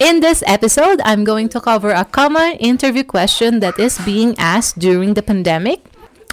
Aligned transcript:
In 0.00 0.20
this 0.20 0.42
episode, 0.46 0.98
I'm 1.04 1.24
going 1.24 1.50
to 1.50 1.60
cover 1.60 1.90
a 1.90 2.06
common 2.06 2.56
interview 2.56 3.04
question 3.04 3.60
that 3.60 3.78
is 3.78 3.98
being 3.98 4.34
asked 4.38 4.78
during 4.78 5.12
the 5.12 5.20
pandemic. 5.20 5.84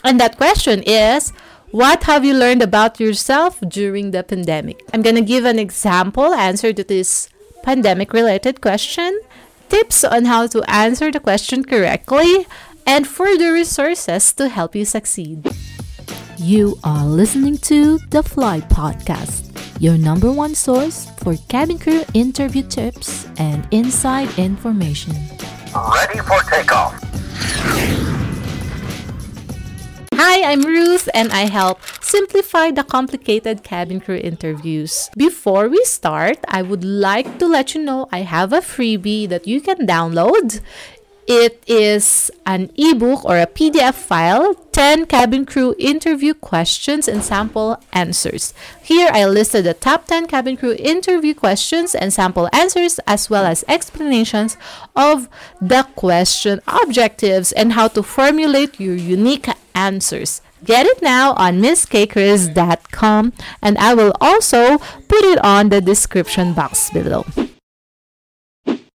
And 0.05 0.17
that 0.21 0.37
question 0.37 0.81
is 0.83 1.33
What 1.71 2.07
have 2.07 2.23
you 2.23 2.33
learned 2.33 2.61
about 2.63 2.97
yourself 2.97 3.59
during 3.67 4.11
the 4.11 4.23
pandemic? 4.23 4.79
I'm 4.93 5.01
going 5.01 5.19
to 5.19 5.21
give 5.21 5.43
an 5.43 5.59
example 5.59 6.33
answer 6.33 6.71
to 6.71 6.81
this 6.81 7.27
pandemic 7.61 8.13
related 8.13 8.61
question, 8.61 9.19
tips 9.67 10.05
on 10.05 10.23
how 10.23 10.47
to 10.47 10.63
answer 10.71 11.11
the 11.11 11.19
question 11.19 11.65
correctly, 11.65 12.47
and 12.87 13.05
further 13.05 13.51
resources 13.51 14.31
to 14.39 14.47
help 14.47 14.79
you 14.79 14.85
succeed. 14.85 15.43
You 16.37 16.79
are 16.85 17.03
listening 17.03 17.57
to 17.67 17.99
the 18.15 18.23
Fly 18.23 18.61
Podcast, 18.61 19.46
your 19.79 19.97
number 19.97 20.31
one 20.31 20.55
source 20.55 21.07
for 21.17 21.35
cabin 21.49 21.77
crew 21.77 22.03
interview 22.13 22.63
tips 22.63 23.27
and 23.37 23.67
inside 23.71 24.27
information. 24.37 25.13
Ready 25.75 26.19
for 26.19 26.41
takeoff. 26.49 27.03
Hi, 30.13 30.51
I'm 30.51 30.63
Ruth 30.63 31.07
and 31.13 31.31
I 31.31 31.45
help 31.45 31.79
simplify 32.01 32.71
the 32.71 32.83
complicated 32.83 33.63
cabin 33.63 33.99
crew 33.99 34.17
interviews. 34.17 35.09
Before 35.15 35.69
we 35.69 35.83
start, 35.85 36.39
I 36.47 36.63
would 36.63 36.83
like 36.83 37.37
to 37.37 37.45
let 37.45 37.75
you 37.75 37.83
know 37.83 38.09
I 38.11 38.21
have 38.21 38.51
a 38.51 38.61
freebie 38.61 39.29
that 39.29 39.45
you 39.45 39.61
can 39.61 39.85
download. 39.85 40.59
It 41.27 41.61
is 41.67 42.31
an 42.45 42.71
ebook 42.77 43.25
or 43.25 43.37
a 43.37 43.47
PDF 43.47 43.95
file 43.95 44.55
10 44.71 45.07
cabin 45.07 45.45
crew 45.45 45.75
interview 45.77 46.33
questions 46.33 47.09
and 47.09 47.21
sample 47.21 47.83
answers. 47.91 48.53
Here 48.81 49.09
I 49.11 49.25
listed 49.25 49.65
the 49.65 49.73
top 49.73 50.05
10 50.05 50.27
cabin 50.27 50.55
crew 50.55 50.73
interview 50.79 51.33
questions 51.33 51.93
and 51.93 52.13
sample 52.13 52.47
answers, 52.53 53.01
as 53.05 53.29
well 53.29 53.45
as 53.45 53.65
explanations 53.67 54.55
of 54.95 55.27
the 55.59 55.83
question 55.97 56.61
objectives 56.65 57.51
and 57.51 57.73
how 57.73 57.89
to 57.89 58.03
formulate 58.03 58.79
your 58.79 58.95
unique 58.95 59.49
answers. 59.75 60.41
Get 60.63 60.85
it 60.85 61.01
now 61.01 61.33
on 61.33 61.61
misskchris.com 61.61 63.33
and 63.61 63.77
I 63.77 63.93
will 63.93 64.13
also 64.21 64.77
put 64.77 65.23
it 65.25 65.43
on 65.43 65.69
the 65.69 65.81
description 65.81 66.53
box 66.53 66.89
below. 66.89 67.25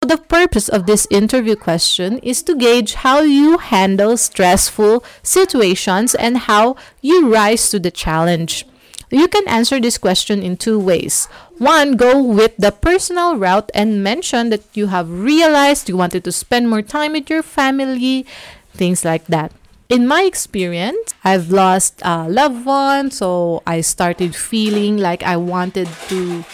The 0.08 0.16
purpose 0.16 0.70
of 0.70 0.86
this 0.86 1.06
interview 1.10 1.54
question 1.54 2.16
is 2.24 2.42
to 2.44 2.56
gauge 2.56 2.94
how 3.04 3.20
you 3.20 3.58
handle 3.58 4.16
stressful 4.16 5.04
situations 5.22 6.14
and 6.14 6.48
how 6.48 6.76
you 7.02 7.28
rise 7.28 7.68
to 7.68 7.78
the 7.78 7.90
challenge. 7.90 8.64
You 9.10 9.28
can 9.28 9.46
answer 9.46 9.78
this 9.78 9.98
question 9.98 10.40
in 10.40 10.56
two 10.56 10.78
ways. 10.80 11.26
One, 11.58 12.00
go 12.00 12.22
with 12.22 12.56
the 12.56 12.72
personal 12.72 13.36
route 13.36 13.70
and 13.74 14.02
mention 14.02 14.48
that 14.48 14.64
you 14.72 14.86
have 14.86 15.12
realized 15.12 15.90
you 15.90 15.98
wanted 15.98 16.24
to 16.24 16.32
spend 16.32 16.70
more 16.70 16.80
time 16.80 17.12
with 17.12 17.28
your 17.28 17.42
family, 17.42 18.24
things 18.72 19.04
like 19.04 19.26
that. 19.26 19.52
In 19.90 20.08
my 20.08 20.22
experience, 20.22 21.12
I've 21.22 21.50
lost 21.50 22.00
a 22.00 22.26
loved 22.26 22.64
one, 22.64 23.10
so 23.10 23.62
I 23.66 23.82
started 23.82 24.34
feeling 24.34 24.96
like 24.96 25.22
I 25.22 25.36
wanted 25.36 25.88
to 26.08 26.44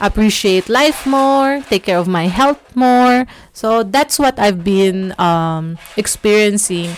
appreciate 0.00 0.68
life 0.68 1.06
more, 1.06 1.60
take 1.68 1.84
care 1.84 1.98
of 1.98 2.08
my 2.08 2.26
health 2.26 2.60
more. 2.74 3.26
So 3.52 3.82
that's 3.82 4.18
what 4.18 4.38
I've 4.38 4.64
been 4.64 5.14
um, 5.18 5.78
experiencing. 5.96 6.96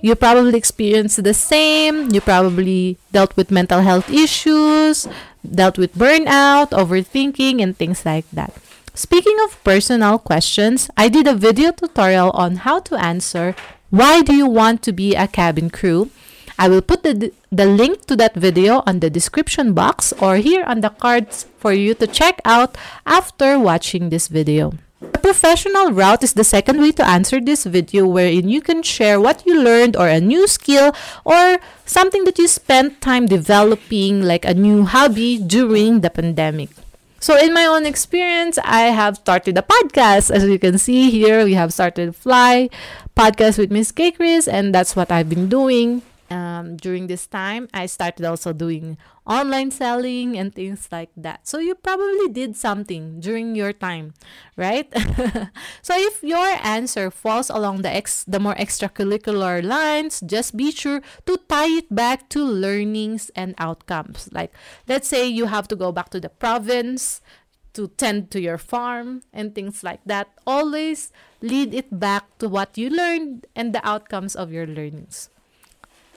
You 0.00 0.14
probably 0.14 0.56
experienced 0.56 1.22
the 1.22 1.34
same. 1.34 2.10
You 2.12 2.20
probably 2.20 2.98
dealt 3.12 3.36
with 3.36 3.50
mental 3.50 3.80
health 3.80 4.08
issues, 4.10 5.08
dealt 5.42 5.78
with 5.78 5.94
burnout, 5.94 6.70
overthinking, 6.70 7.62
and 7.62 7.76
things 7.76 8.06
like 8.06 8.28
that. 8.32 8.52
Speaking 8.94 9.36
of 9.44 9.62
personal 9.64 10.18
questions, 10.18 10.88
I 10.96 11.08
did 11.08 11.26
a 11.26 11.34
video 11.34 11.72
tutorial 11.72 12.30
on 12.30 12.64
how 12.64 12.80
to 12.80 12.96
answer 12.96 13.54
why 13.90 14.22
do 14.22 14.34
you 14.34 14.46
want 14.46 14.82
to 14.82 14.92
be 14.92 15.14
a 15.14 15.28
cabin 15.28 15.70
crew? 15.70 16.10
I 16.58 16.68
will 16.68 16.80
put 16.80 17.02
the, 17.02 17.32
the 17.52 17.66
link 17.66 18.06
to 18.06 18.16
that 18.16 18.34
video 18.34 18.82
on 18.86 19.00
the 19.00 19.10
description 19.10 19.74
box 19.74 20.12
or 20.20 20.36
here 20.36 20.64
on 20.64 20.80
the 20.80 20.88
cards 20.88 21.46
for 21.58 21.72
you 21.72 21.94
to 21.94 22.06
check 22.06 22.40
out 22.44 22.76
after 23.04 23.58
watching 23.58 24.08
this 24.08 24.28
video. 24.28 24.72
A 25.02 25.18
professional 25.18 25.92
route 25.92 26.22
is 26.22 26.32
the 26.32 26.44
second 26.44 26.80
way 26.80 26.92
to 26.92 27.06
answer 27.06 27.40
this 27.40 27.64
video 27.64 28.06
wherein 28.06 28.48
you 28.48 28.62
can 28.62 28.82
share 28.82 29.20
what 29.20 29.44
you 29.44 29.60
learned 29.60 29.96
or 29.96 30.08
a 30.08 30.20
new 30.20 30.48
skill 30.48 30.96
or 31.24 31.58
something 31.84 32.24
that 32.24 32.38
you 32.38 32.48
spent 32.48 33.02
time 33.02 33.26
developing 33.26 34.22
like 34.22 34.46
a 34.46 34.54
new 34.54 34.84
hobby 34.84 35.36
during 35.36 36.00
the 36.00 36.08
pandemic. 36.08 36.70
So 37.20 37.36
in 37.36 37.52
my 37.52 37.66
own 37.66 37.84
experience, 37.84 38.58
I 38.64 38.92
have 38.92 39.16
started 39.16 39.58
a 39.58 39.62
podcast. 39.62 40.30
As 40.30 40.44
you 40.44 40.58
can 40.58 40.78
see 40.78 41.10
here, 41.10 41.44
we 41.44 41.54
have 41.54 41.72
started 41.72 42.16
Fly 42.16 42.70
podcast 43.14 43.58
with 43.58 43.70
Miss 43.70 43.92
K 43.92 44.12
Chris, 44.12 44.48
and 44.48 44.74
that's 44.74 44.96
what 44.96 45.10
I've 45.10 45.28
been 45.28 45.48
doing 45.48 46.02
um, 46.30 46.76
during 46.76 47.06
this 47.06 47.26
time, 47.26 47.68
I 47.72 47.86
started 47.86 48.24
also 48.24 48.52
doing 48.52 48.98
online 49.26 49.70
selling 49.70 50.36
and 50.38 50.54
things 50.54 50.88
like 50.90 51.10
that. 51.16 51.46
So 51.46 51.58
you 51.58 51.74
probably 51.74 52.28
did 52.28 52.56
something 52.56 53.20
during 53.20 53.54
your 53.54 53.72
time, 53.72 54.14
right? 54.56 54.86
so 55.82 55.94
if 55.96 56.22
your 56.22 56.58
answer 56.62 57.10
falls 57.10 57.50
along 57.50 57.82
the 57.82 57.90
ex 57.90 58.24
the 58.24 58.40
more 58.40 58.54
extracurricular 58.54 59.62
lines, 59.62 60.22
just 60.24 60.56
be 60.56 60.70
sure 60.70 61.02
to 61.26 61.38
tie 61.48 61.78
it 61.82 61.94
back 61.94 62.28
to 62.30 62.42
learnings 62.42 63.30
and 63.34 63.54
outcomes. 63.58 64.28
Like 64.32 64.52
let's 64.88 65.08
say 65.08 65.26
you 65.26 65.46
have 65.46 65.68
to 65.68 65.76
go 65.76 65.92
back 65.92 66.10
to 66.10 66.20
the 66.20 66.30
province 66.30 67.20
to 67.74 67.88
tend 68.00 68.30
to 68.30 68.40
your 68.40 68.58
farm 68.58 69.22
and 69.32 69.54
things 69.54 69.84
like 69.84 70.00
that. 70.06 70.28
Always 70.46 71.12
lead 71.42 71.74
it 71.74 72.00
back 72.00 72.24
to 72.38 72.48
what 72.48 72.78
you 72.78 72.88
learned 72.88 73.46
and 73.54 73.74
the 73.74 73.86
outcomes 73.86 74.34
of 74.34 74.50
your 74.50 74.66
learnings. 74.66 75.28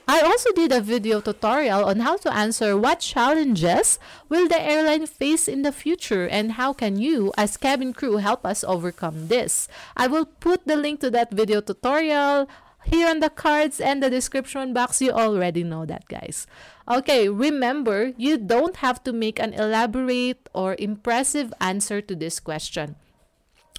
I 0.10 0.22
also 0.22 0.50
did 0.52 0.72
a 0.72 0.82
video 0.82 1.22
tutorial 1.22 1.86
on 1.86 2.00
how 2.00 2.18
to 2.26 2.34
answer 2.34 2.76
what 2.76 2.98
challenges 2.98 4.00
will 4.28 4.50
the 4.50 4.60
airline 4.60 5.06
face 5.06 5.48
in 5.48 5.62
the 5.62 5.72
future 5.72 6.26
and 6.26 6.54
how 6.54 6.74
can 6.74 6.98
you 6.98 7.32
as 7.38 7.62
cabin 7.62 7.94
crew 7.94 8.18
help 8.18 8.44
us 8.44 8.64
overcome 8.64 9.28
this. 9.28 9.68
I 9.96 10.08
will 10.08 10.26
put 10.26 10.66
the 10.66 10.78
link 10.78 11.00
to 11.02 11.12
that 11.12 11.30
video 11.30 11.62
tutorial 11.62 12.50
here 12.86 13.08
on 13.08 13.20
the 13.20 13.30
cards 13.30 13.80
and 13.80 14.02
the 14.02 14.10
description 14.10 14.74
box. 14.74 15.00
You 15.00 15.12
already 15.12 15.64
know 15.64 15.86
that, 15.86 16.10
guys. 16.10 16.48
Okay, 16.90 17.30
remember, 17.30 18.14
you 18.18 18.40
don't 18.40 18.78
have 18.78 19.04
to 19.04 19.14
make 19.14 19.38
an 19.38 19.54
elaborate 19.54 20.50
or 20.56 20.76
impressive 20.80 21.54
answer 21.62 22.02
to 22.02 22.16
this 22.16 22.40
question. 22.40 22.96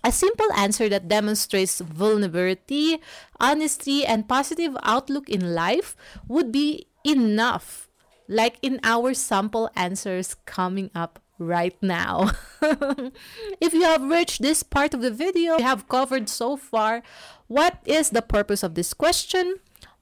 A 0.03 0.12
simple 0.12 0.50
answer 0.56 0.88
that 0.88 1.09
demonstrates 1.09 1.81
vulnerability, 1.81 2.99
honesty, 3.38 4.06
and 4.06 4.28
positive 4.28 4.77
outlook 4.83 5.28
in 5.28 5.55
life 5.55 5.94
would 6.27 6.50
be 6.50 6.87
enough, 7.05 7.88
like 8.28 8.56
in 8.62 8.81
our 8.83 9.12
sample 9.12 9.71
answers 9.77 10.37
coming 10.47 10.91
up 10.94 11.21
right 11.38 11.77
now. 11.83 12.31
if 13.61 13.75
you 13.75 13.83
have 13.83 14.03
reached 14.03 14.41
this 14.41 14.62
part 14.62 14.94
of 14.94 15.03
the 15.03 15.11
video, 15.11 15.56
we 15.56 15.62
have 15.62 15.88
covered 15.88 16.28
so 16.28 16.56
far 16.56 17.03
what 17.49 17.78
is 17.84 18.11
the 18.11 18.22
purpose 18.22 18.62
of 18.62 18.75
this 18.75 18.94
question, 18.94 19.56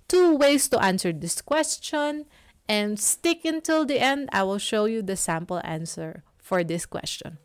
two 0.06 0.36
ways 0.36 0.68
to 0.68 0.82
answer 0.82 1.12
this 1.12 1.40
question, 1.40 2.26
and 2.68 3.00
stick 3.00 3.44
until 3.44 3.86
the 3.86 3.98
end. 3.98 4.28
I 4.32 4.42
will 4.42 4.58
show 4.58 4.84
you 4.84 5.02
the 5.02 5.16
sample 5.16 5.60
answer 5.64 6.22
for 6.36 6.62
this 6.62 6.86
question. 6.86 7.38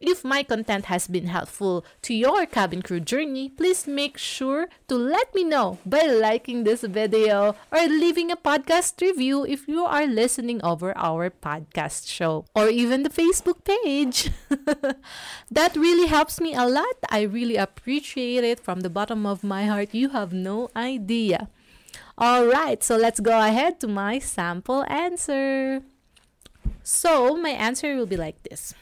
If 0.00 0.22
my 0.22 0.44
content 0.44 0.84
has 0.84 1.08
been 1.08 1.26
helpful 1.26 1.84
to 2.02 2.14
your 2.14 2.46
cabin 2.46 2.82
crew 2.82 3.00
journey, 3.00 3.48
please 3.48 3.88
make 3.88 4.16
sure 4.16 4.68
to 4.86 4.94
let 4.94 5.34
me 5.34 5.42
know 5.42 5.78
by 5.84 6.06
liking 6.06 6.62
this 6.62 6.82
video 6.82 7.56
or 7.72 7.82
leaving 7.82 8.30
a 8.30 8.36
podcast 8.36 9.00
review 9.00 9.44
if 9.44 9.66
you 9.66 9.84
are 9.84 10.06
listening 10.06 10.62
over 10.62 10.96
our 10.96 11.30
podcast 11.30 12.06
show 12.06 12.44
or 12.54 12.68
even 12.68 13.02
the 13.02 13.10
Facebook 13.10 13.64
page. 13.64 14.30
that 15.50 15.74
really 15.74 16.06
helps 16.06 16.40
me 16.40 16.54
a 16.54 16.68
lot. 16.68 16.94
I 17.10 17.22
really 17.22 17.56
appreciate 17.56 18.44
it 18.44 18.60
from 18.60 18.86
the 18.86 18.90
bottom 18.90 19.26
of 19.26 19.42
my 19.42 19.66
heart. 19.66 19.92
You 19.92 20.10
have 20.10 20.32
no 20.32 20.70
idea. 20.76 21.48
All 22.16 22.46
right, 22.46 22.84
so 22.84 22.96
let's 22.96 23.18
go 23.18 23.34
ahead 23.34 23.80
to 23.80 23.88
my 23.88 24.20
sample 24.20 24.84
answer. 24.86 25.82
So, 26.84 27.34
my 27.36 27.50
answer 27.50 27.96
will 27.96 28.06
be 28.06 28.16
like 28.16 28.44
this. 28.44 28.74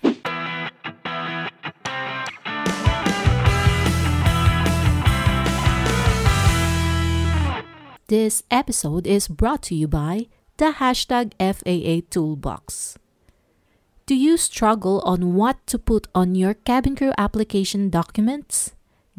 This 8.17 8.45
episode 8.51 9.07
is 9.07 9.29
brought 9.29 9.63
to 9.65 9.75
you 9.75 9.87
by 9.89 10.29
the 10.57 10.77
hashtag 10.81 11.35
FAA 11.37 12.09
Toolbox. 12.09 12.97
Do 14.07 14.15
you 14.15 14.39
struggle 14.39 15.03
on 15.05 15.35
what 15.35 15.59
to 15.67 15.79
put 15.79 16.09
on 16.15 16.35
your 16.35 16.55
cabin 16.55 16.97
crew 16.97 17.13
application 17.19 17.91
documents? 17.91 18.73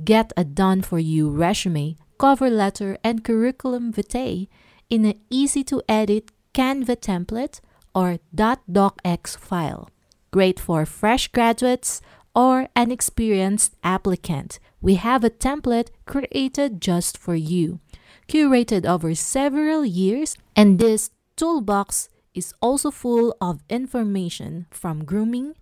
Get 0.03 0.33
a 0.35 0.43
done 0.43 0.81
for 0.81 0.97
you 0.97 1.29
resume, 1.29 1.95
cover 2.17 2.49
letter, 2.49 2.97
and 3.03 3.23
curriculum 3.23 3.93
vitae 3.93 4.47
in 4.89 5.05
an 5.05 5.19
easy 5.29 5.63
to 5.65 5.83
edit 5.87 6.31
Canva 6.55 6.95
template 6.97 7.59
or 7.93 8.17
.docx 8.35 9.37
file. 9.37 9.91
Great 10.31 10.59
for 10.59 10.87
fresh 10.87 11.27
graduates 11.27 12.01
or 12.33 12.67
an 12.75 12.89
experienced 12.89 13.75
applicant, 13.83 14.57
we 14.81 14.95
have 14.95 15.23
a 15.23 15.29
template 15.29 15.89
created 16.07 16.81
just 16.81 17.15
for 17.15 17.35
you, 17.35 17.79
curated 18.27 18.85
over 18.85 19.15
several 19.15 19.85
years, 19.85 20.37
and 20.55 20.79
this 20.79 21.09
toolbox 21.35 22.09
is 22.33 22.53
also 22.61 22.91
full 22.91 23.35
of 23.41 23.63
information 23.69 24.67
from 24.69 25.05
grooming, 25.05 25.55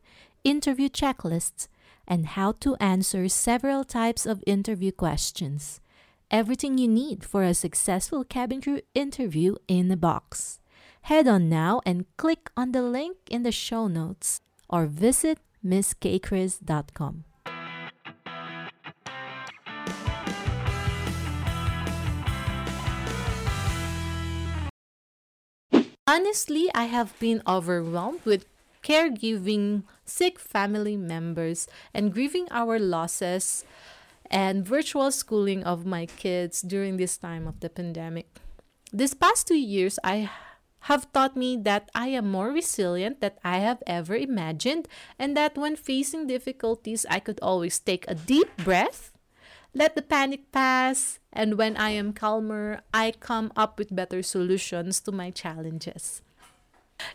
interview 0.44 0.90
checklists, 0.90 1.68
and 2.08 2.28
how 2.28 2.52
to 2.52 2.76
answer 2.78 3.28
several 3.30 3.84
types 3.84 4.26
of 4.26 4.44
interview 4.46 4.92
questions. 4.92 5.80
Everything 6.30 6.78
you 6.78 6.88
need 6.88 7.24
for 7.24 7.44
a 7.44 7.54
successful 7.54 8.24
cabin 8.24 8.62
crew 8.62 8.82
interview 8.94 9.56
in 9.68 9.90
a 9.92 9.98
box. 9.98 10.60
Head 11.04 11.28
on 11.28 11.50
now 11.50 11.82
and 11.86 12.06
click 12.18 12.50
on 12.58 12.72
the 12.72 12.82
link 12.82 13.18
in 13.30 13.44
the 13.44 13.52
show 13.52 13.88
notes 13.88 14.42
or 14.70 14.88
visit 14.88 15.38
misskchris.com. 15.64 17.26
Honestly, 26.08 26.70
I 26.76 26.86
have 26.86 27.18
been 27.18 27.42
overwhelmed 27.48 28.22
with 28.26 28.46
caregiving 28.84 29.90
sick 30.06 30.38
family 30.38 30.96
members 30.96 31.68
and 31.96 32.14
grieving 32.14 32.46
our 32.52 32.78
losses 32.78 33.66
and 34.30 34.62
virtual 34.64 35.10
schooling 35.10 35.64
of 35.64 35.84
my 35.84 36.06
kids 36.06 36.62
during 36.62 36.98
this 36.98 37.18
time 37.18 37.48
of 37.48 37.60
the 37.60 37.70
pandemic. 37.74 38.30
This 38.94 39.16
past 39.16 39.48
two 39.48 39.58
years, 39.58 39.98
I 40.04 40.30
have 40.82 41.12
taught 41.12 41.36
me 41.36 41.58
that 41.66 41.90
I 41.96 42.14
am 42.14 42.30
more 42.30 42.54
resilient 42.54 43.20
than 43.22 43.34
I 43.44 43.58
have 43.66 43.82
ever 43.88 44.16
imagined, 44.16 44.88
and 45.18 45.36
that 45.36 45.58
when 45.58 45.76
facing 45.76 46.28
difficulties, 46.28 47.08
I 47.10 47.18
could 47.20 47.40
always 47.42 47.80
take 47.80 48.06
a 48.08 48.14
deep 48.14 48.56
breath, 48.58 49.12
let 49.74 49.96
the 49.96 50.04
panic 50.04 50.52
pass, 50.52 51.18
and 51.36 51.58
when 51.58 51.76
I 51.76 51.92
am 51.92 52.14
calmer, 52.14 52.82
I 52.94 53.14
come 53.20 53.52
up 53.56 53.78
with 53.78 53.96
better 53.96 54.24
solutions 54.24 55.00
to 55.02 55.12
my 55.12 55.30
challenges. 55.30 56.22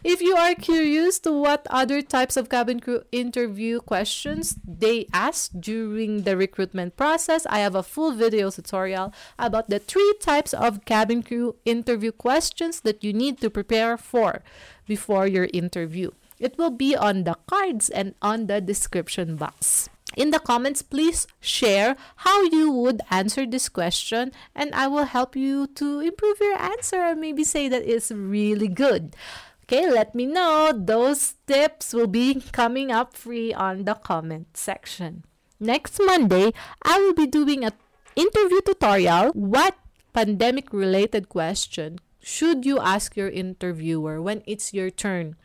If 0.05 0.21
you 0.21 0.37
are 0.37 0.55
curious 0.55 1.19
to 1.21 1.33
what 1.33 1.67
other 1.71 2.03
types 2.03 2.37
of 2.37 2.49
cabin 2.49 2.81
crew 2.81 3.03
interview 3.13 3.81
questions 3.81 4.57
they 4.63 5.07
ask 5.13 5.51
during 5.59 6.23
the 6.23 6.37
recruitment 6.37 6.97
process, 6.97 7.47
I 7.49 7.61
have 7.61 7.75
a 7.75 7.83
full 7.83 8.13
video 8.13 8.51
tutorial 8.51 9.13
about 9.39 9.71
the 9.71 9.79
three 9.79 10.15
types 10.21 10.53
of 10.53 10.85
cabin 10.85 11.23
crew 11.23 11.57
interview 11.65 12.13
questions 12.13 12.81
that 12.83 13.03
you 13.03 13.13
need 13.13 13.41
to 13.41 13.49
prepare 13.49 13.97
for 13.97 14.43
before 14.87 15.27
your 15.27 15.49
interview. 15.53 16.11
It 16.39 16.57
will 16.57 16.71
be 16.71 16.97
on 16.97 17.25
the 17.25 17.37
cards 17.47 17.89
and 17.89 18.15
on 18.21 18.47
the 18.47 18.61
description 18.61 19.37
box. 19.37 19.89
In 20.17 20.31
the 20.31 20.41
comments, 20.41 20.83
please 20.83 21.27
share 21.41 21.97
how 22.27 22.43
you 22.43 22.71
would 22.71 23.01
answer 23.11 23.47
this 23.47 23.69
question, 23.69 24.33
and 24.55 24.75
I 24.75 24.89
will 24.89 25.05
help 25.05 25.37
you 25.37 25.69
to 25.79 26.01
improve 26.01 26.41
your 26.41 26.59
answer 26.59 26.99
or 26.99 27.15
maybe 27.15 27.45
say 27.45 27.69
that 27.69 27.87
it's 27.87 28.11
really 28.11 28.69
good. 28.69 29.15
Okay, 29.65 29.89
let 29.89 30.17
me 30.17 30.27
know. 30.27 30.73
Those 30.75 31.35
tips 31.47 31.95
will 31.95 32.09
be 32.11 32.43
coming 32.51 32.91
up 32.91 33.15
free 33.15 33.55
on 33.55 33.85
the 33.85 33.95
comment 33.95 34.57
section. 34.57 35.23
Next 35.61 36.01
Monday, 36.03 36.53
I 36.83 36.99
will 36.99 37.15
be 37.15 37.29
doing 37.29 37.65
an 37.65 37.75
interview 38.17 38.61
tutorial. 38.67 39.31
What 39.31 39.77
pandemic 40.13 40.73
related 40.73 41.29
question 41.29 42.01
should 42.19 42.67
you 42.67 42.81
ask 42.81 43.17
your 43.17 43.29
interviewer 43.29 44.21
when 44.21 44.43
it's 44.45 44.75
your 44.75 44.91
turn 44.91 45.37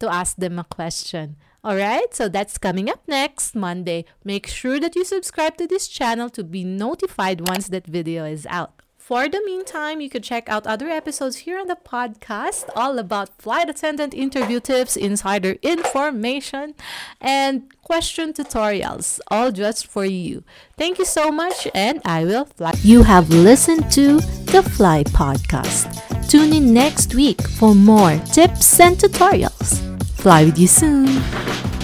to 0.00 0.12
ask 0.12 0.36
them 0.36 0.58
a 0.58 0.64
question? 0.64 1.36
Alright, 1.64 2.14
so 2.14 2.28
that's 2.28 2.56
coming 2.56 2.88
up 2.88 3.02
next 3.06 3.54
Monday. 3.54 4.04
Make 4.24 4.46
sure 4.46 4.78
that 4.78 4.94
you 4.94 5.04
subscribe 5.04 5.56
to 5.58 5.66
this 5.66 5.88
channel 5.88 6.30
to 6.30 6.44
be 6.44 6.64
notified 6.64 7.48
once 7.48 7.68
that 7.68 7.86
video 7.86 8.24
is 8.24 8.46
out. 8.46 8.78
For 9.08 9.26
the 9.26 9.40
meantime, 9.46 10.02
you 10.02 10.10
could 10.10 10.22
check 10.22 10.50
out 10.50 10.66
other 10.66 10.90
episodes 10.90 11.38
here 11.38 11.58
on 11.58 11.66
the 11.66 11.76
podcast, 11.76 12.68
all 12.76 12.98
about 12.98 13.40
flight 13.40 13.70
attendant 13.70 14.12
interview 14.12 14.60
tips, 14.60 14.96
insider 14.96 15.56
information, 15.62 16.74
and 17.18 17.72
question 17.80 18.34
tutorials, 18.34 19.18
all 19.28 19.50
just 19.50 19.86
for 19.86 20.04
you. 20.04 20.44
Thank 20.76 20.98
you 20.98 21.06
so 21.06 21.32
much, 21.32 21.66
and 21.74 22.02
I 22.04 22.26
will 22.26 22.44
fly. 22.44 22.74
You 22.82 23.02
have 23.02 23.30
listened 23.30 23.90
to 23.92 24.20
the 24.52 24.62
Fly 24.62 25.04
Podcast. 25.04 25.88
Tune 26.28 26.52
in 26.52 26.74
next 26.74 27.14
week 27.14 27.40
for 27.40 27.74
more 27.74 28.18
tips 28.32 28.78
and 28.78 28.98
tutorials. 28.98 29.77
Fly 30.18 30.44
with 30.44 30.58
you 30.58 30.66
soon. 30.66 31.06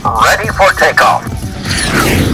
Ready 0.03 0.49
for 0.49 0.71
takeoff. 0.77 2.34